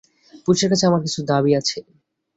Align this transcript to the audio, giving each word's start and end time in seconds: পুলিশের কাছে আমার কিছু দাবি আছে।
পুলিশের 0.45 0.69
কাছে 0.71 0.85
আমার 0.85 1.01
কিছু 1.05 1.19
দাবি 1.29 1.51
আছে। 1.59 1.77